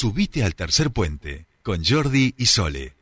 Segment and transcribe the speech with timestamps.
[0.00, 2.94] Subite al tercer puente con Jordi y Sole.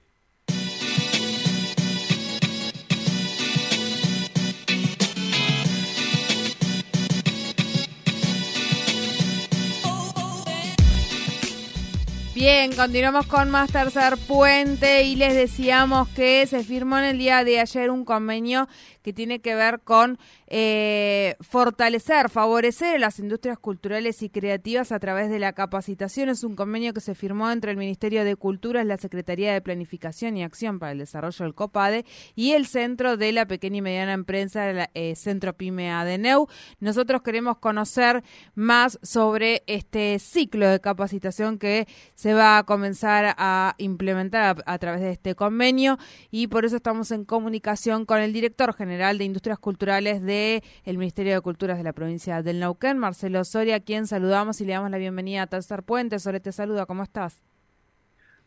[12.35, 17.45] Bien, continuamos con más tercer puente y les decíamos que se firmó en el día
[17.45, 18.69] de ayer un convenio
[19.03, 20.19] que tiene que ver con
[20.49, 26.29] eh, fortalecer, favorecer las industrias culturales y creativas a través de la capacitación.
[26.29, 30.37] Es un convenio que se firmó entre el Ministerio de Cultura, la Secretaría de Planificación
[30.37, 34.13] y Acción para el Desarrollo del COPADE y el Centro de la Pequeña y Mediana
[34.13, 36.47] Empresa, el eh, Centro PYME ADENEU.
[36.79, 38.23] Nosotros queremos conocer
[38.55, 44.79] más sobre este ciclo de capacitación que se va a comenzar a implementar a, a
[44.79, 45.99] través de este convenio
[46.31, 50.99] y por eso estamos en comunicación con el director general de Industrias Culturales del el
[50.99, 54.73] Ministerio de Culturas de la provincia del Neuquén, Marcelo Soria, a quien saludamos y le
[54.73, 56.19] damos la bienvenida a Tercer Puente.
[56.19, 57.43] Sole te saluda, ¿cómo estás?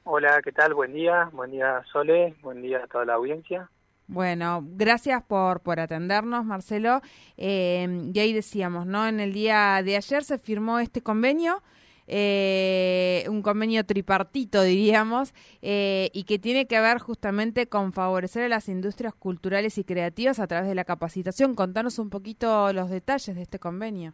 [0.04, 0.74] Hola, ¿qué tal?
[0.74, 3.70] Buen día, buen día Sole, buen día a toda la audiencia.
[4.08, 7.02] Bueno, gracias por, por atendernos, Marcelo.
[7.38, 9.08] Eh, y ahí decíamos, ¿no?
[9.08, 11.62] En el día de ayer se firmó este convenio
[12.10, 18.50] eh, un convenio tripartito, diríamos, eh, y que tiene que ver justamente con favorecer a
[18.50, 21.54] las industrias culturales y creativas a través de la capacitación.
[21.54, 24.14] Contanos un poquito los detalles de este convenio.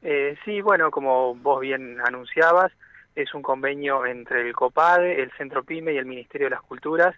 [0.00, 2.72] Eh, sí, bueno, como vos bien anunciabas,
[3.14, 7.14] es un convenio entre el COPADE, el Centro PYME y el Ministerio de las Culturas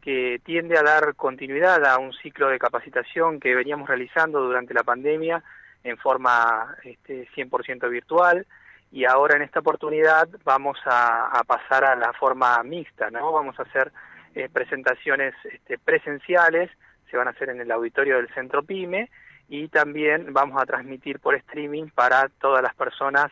[0.00, 4.82] que tiende a dar continuidad a un ciclo de capacitación que veníamos realizando durante la
[4.82, 5.42] pandemia
[5.84, 8.46] en forma este, 100% virtual
[8.90, 13.32] y ahora en esta oportunidad vamos a, pasar a la forma mixta, ¿no?
[13.32, 13.92] Vamos a hacer
[14.34, 16.70] eh, presentaciones este, presenciales,
[17.10, 19.10] se van a hacer en el auditorio del Centro PYME
[19.48, 23.30] y también vamos a transmitir por streaming para todas las personas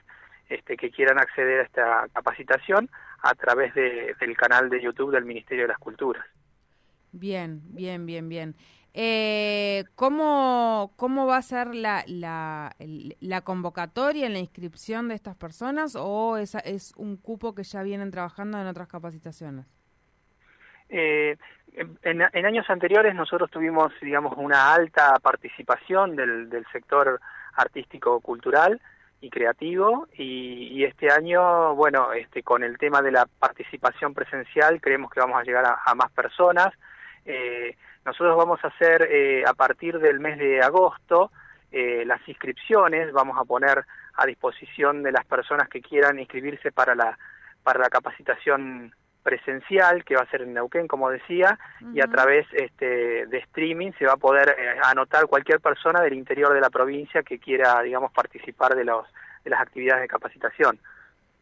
[0.49, 2.89] este, que quieran acceder a esta capacitación
[3.23, 6.25] a través de, del canal de YouTube del Ministerio de las Culturas.
[7.13, 8.55] Bien, bien, bien, bien.
[8.95, 12.75] Eh, ¿cómo, ¿Cómo va a ser la, la,
[13.21, 18.11] la convocatoria, la inscripción de estas personas o es, es un cupo que ya vienen
[18.11, 19.67] trabajando en otras capacitaciones?
[20.89, 21.37] Eh,
[22.03, 27.21] en, en, años anteriores nosotros tuvimos, digamos, una alta participación del, del sector
[27.55, 28.81] artístico-cultural
[29.21, 34.81] y creativo y, y, este año, bueno, este, con el tema de la participación presencial
[34.81, 36.69] creemos que vamos a llegar a, a más personas.
[37.25, 37.77] Eh,
[38.09, 41.31] nosotros vamos a hacer eh, a partir del mes de agosto
[41.71, 46.95] eh, las inscripciones, vamos a poner a disposición de las personas que quieran inscribirse para
[46.95, 47.19] la,
[47.63, 51.59] para la capacitación presencial que va a ser en Neuquén, como decía,
[51.93, 56.15] y a través este, de streaming se va a poder eh, anotar cualquier persona del
[56.15, 59.07] interior de la provincia que quiera, digamos, participar de, los,
[59.45, 60.79] de las actividades de capacitación.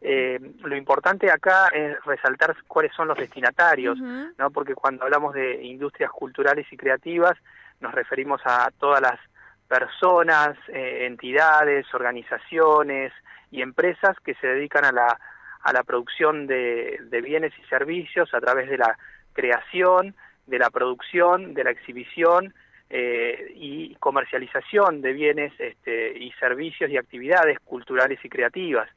[0.09, 4.51] Eh, lo importante acá es resaltar cuáles son los destinatarios, ¿no?
[4.51, 7.37] Porque cuando hablamos de industrias culturales y creativas
[7.81, 9.19] nos referimos a todas las
[9.67, 13.11] personas, eh, entidades, organizaciones
[13.51, 15.19] y empresas que se dedican a la,
[15.61, 18.97] a la producción de, de bienes y servicios a través de la
[19.33, 22.53] creación, de la producción, de la exhibición
[22.89, 28.89] eh, y comercialización de bienes este, y servicios y actividades culturales y creativas.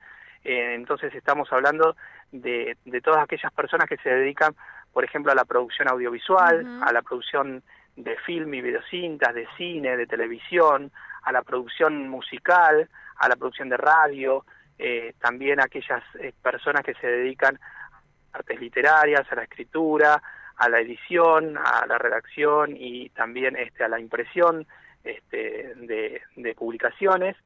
[0.44, 1.96] Eh, entonces estamos hablando
[2.32, 4.54] de, de, todas aquellas personas que se dedican,
[4.92, 7.62] por ejemplo, a la producción audiovisual, a la producción
[7.96, 10.90] de film y videocintas, de cine, de televisión,
[11.22, 14.44] a la producción musical, a la producción de radio,
[14.78, 17.58] eh, también aquellas eh, personas que se dedican
[18.32, 20.22] a artes literarias, a la escritura,
[20.56, 24.66] a la edición, a la redacción y también este, a la impresión
[25.04, 27.36] este, de, de publicaciones.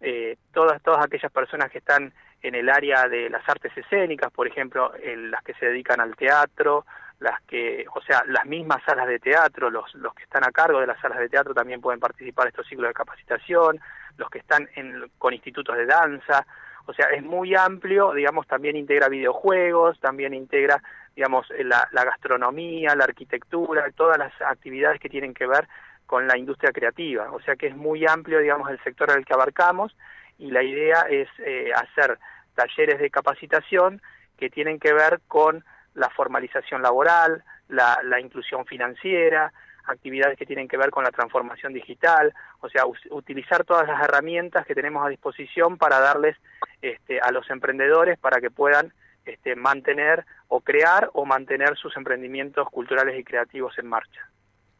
[0.00, 2.12] Eh, todas, todas aquellas personas que están
[2.42, 6.14] en el área de las artes escénicas, por ejemplo, en las que se dedican al
[6.16, 6.84] teatro,
[7.18, 10.80] las que, o sea, las mismas salas de teatro, los, los que están a cargo
[10.80, 13.80] de las salas de teatro también pueden participar en estos ciclos de capacitación,
[14.18, 16.46] los que están en, con institutos de danza,
[16.86, 20.80] o sea, es muy amplio, digamos, también integra videojuegos, también integra,
[21.16, 25.66] digamos, la, la gastronomía, la arquitectura, todas las actividades que tienen que ver
[26.06, 29.34] con la industria creativa, o sea que es muy amplio, digamos, el sector al que
[29.34, 29.96] abarcamos
[30.38, 32.18] y la idea es eh, hacer
[32.54, 34.00] talleres de capacitación
[34.38, 35.64] que tienen que ver con
[35.94, 39.52] la formalización laboral, la, la inclusión financiera,
[39.86, 44.66] actividades que tienen que ver con la transformación digital, o sea, utilizar todas las herramientas
[44.66, 46.36] que tenemos a disposición para darles
[46.82, 48.92] este, a los emprendedores para que puedan
[49.24, 54.28] este, mantener o crear o mantener sus emprendimientos culturales y creativos en marcha.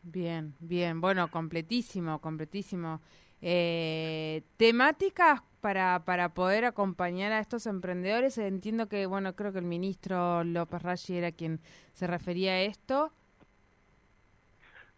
[0.09, 3.01] Bien, bien, bueno, completísimo, completísimo.
[3.43, 8.39] Eh, temáticas para, para poder acompañar a estos emprendedores?
[8.39, 11.59] Entiendo que, bueno, creo que el ministro López Raggi era quien
[11.93, 13.11] se refería a esto.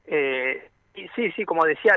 [0.04, 0.70] Eh,
[1.16, 1.94] sí, sí, como decía,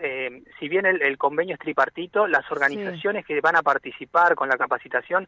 [0.00, 4.56] eh, si bien el, convenio es tripartito, las organizaciones que van a participar con la
[4.56, 5.26] capacitación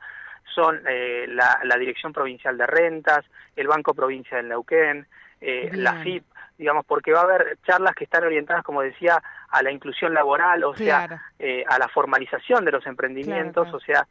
[0.55, 3.25] son eh, la, Dirección Provincial de Rentas,
[3.56, 5.08] el Banco Provincia del Neuquén,
[5.41, 6.25] eh, la FIP,
[6.59, 10.65] digamos, porque va a haber charlas que están orientadas, como decía, a la inclusión laboral,
[10.65, 14.06] o sea, eh, a la formalización de los emprendimientos, o sea,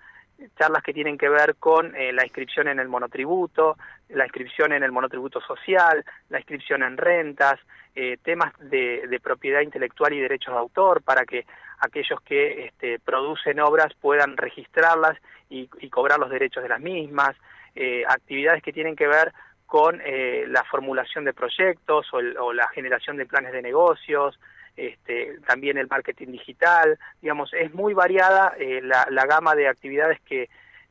[0.57, 3.77] charlas que tienen que ver con eh, la inscripción en el monotributo,
[4.09, 7.59] la inscripción en el monotributo social, la inscripción en rentas,
[7.95, 11.45] eh, temas de, de, propiedad intelectual y derechos de autor para que
[11.79, 15.17] aquellos que este, producen obras puedan registrarlas
[15.49, 17.35] y, y, cobrar los derechos de las mismas,
[17.75, 19.33] eh, actividades que tienen que ver
[19.73, 24.39] con eh, la formulación de proyectos o, o, la generación de planes de negocios,
[24.77, 30.21] este, también el marketing digital, digamos, es muy variada eh, la, la, gama de actividades
[30.21, 30.43] que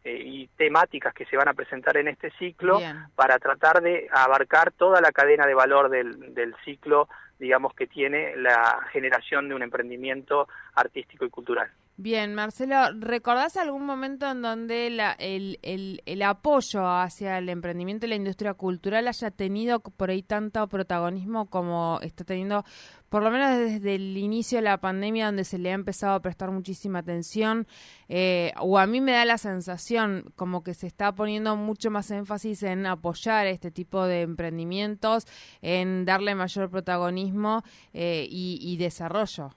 [0.02, 2.80] eh, y temáticas que se van a presentar en este ciclo
[3.14, 7.08] para tratar de abarcar toda la cadena de valor del, del ciclo,
[7.38, 11.70] digamos, que tiene la generación de un emprendimiento artístico y cultural.
[12.02, 18.06] Bien, Marcelo, ¿recordás algún momento en donde la, el, el, el, apoyo hacia el emprendimiento
[18.06, 22.64] y la industria cultural haya tenido por ahí tanto protagonismo como está teniendo,
[23.08, 26.22] por lo menos desde el inicio de la pandemia, donde se le ha empezado a
[26.22, 27.68] prestar muchísima atención?
[28.08, 32.10] Eh, o a mí me da la sensación como que se está poniendo mucho más
[32.10, 35.24] énfasis en apoyar este tipo de emprendimientos,
[35.60, 37.62] en darle mayor protagonismo
[37.92, 39.54] eh, y, y desarrollo.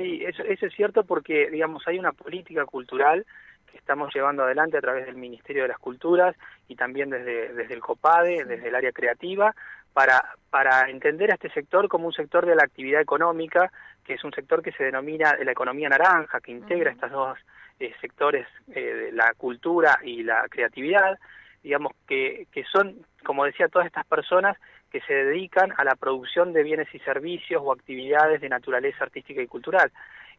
[0.00, 3.26] Sí, eso, eso es cierto porque, digamos, hay una política cultural
[3.70, 6.34] que estamos llevando adelante a través del Ministerio de las Culturas
[6.68, 9.54] y también desde, desde el COPADE, desde el área creativa,
[9.92, 13.70] para, para entender a este sector como un sector de la actividad económica,
[14.02, 17.38] que es un sector que se denomina la economía naranja, que integra estos dos
[17.78, 21.18] eh, sectores, eh, la cultura y la creatividad,
[21.62, 24.56] digamos, que, que son, como decía, todas estas personas
[24.90, 29.40] que se dedican a la producción de bienes y servicios o actividades de naturaleza artística
[29.40, 29.90] y cultural.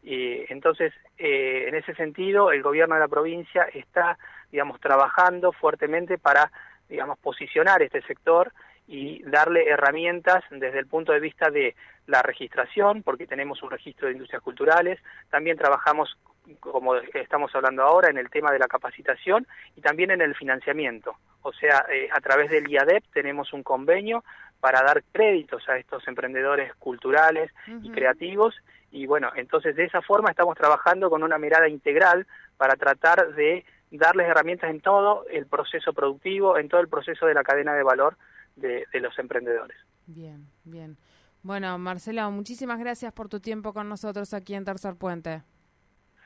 [0.02, 4.18] Y entonces, eh, en ese sentido, el gobierno de la provincia está,
[4.50, 6.50] digamos, trabajando fuertemente para,
[6.88, 8.52] digamos, posicionar este sector
[8.88, 11.76] y darle herramientas desde el punto de vista de
[12.06, 14.98] la registración, porque tenemos un registro de industrias culturales,
[15.30, 16.18] también trabajamos
[16.60, 19.46] como estamos hablando ahora, en el tema de la capacitación
[19.76, 21.16] y también en el financiamiento.
[21.42, 24.24] O sea, eh, a través del IADEP tenemos un convenio
[24.60, 27.50] para dar créditos a estos emprendedores culturales
[27.82, 28.54] y creativos
[28.92, 32.26] y bueno, entonces de esa forma estamos trabajando con una mirada integral
[32.58, 37.34] para tratar de darles herramientas en todo el proceso productivo, en todo el proceso de
[37.34, 38.16] la cadena de valor
[38.54, 39.76] de, de los emprendedores.
[40.06, 40.96] Bien, bien.
[41.42, 45.42] Bueno, Marcelo, muchísimas gracias por tu tiempo con nosotros aquí en Tercer Puente.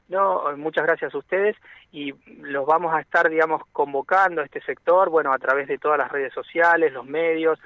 [0.09, 1.57] No, muchas gracias a ustedes
[1.91, 5.99] y los vamos a estar, digamos, convocando a este sector, bueno, a través de todas
[5.99, 7.59] las redes sociales, los medios,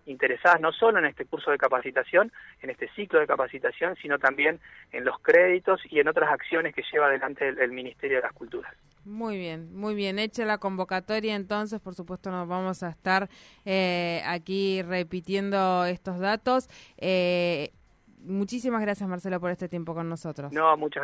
[0.05, 2.31] interesadas no solo en este curso de capacitación,
[2.61, 4.59] en este ciclo de capacitación, sino también
[4.91, 8.73] en los créditos y en otras acciones que lleva adelante el, Ministerio de las Culturas.
[9.03, 10.17] Muy bien, muy bien.
[10.17, 13.29] Hecha la convocatoria, entonces, por supuesto, nos vamos a estar
[13.65, 16.69] eh, aquí repitiendo estos datos.
[16.97, 17.71] Eh,
[18.19, 20.51] muchísimas gracias, Marcelo, por este tiempo con nosotros.
[20.53, 21.03] No, muchas